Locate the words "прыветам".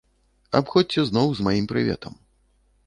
1.75-2.13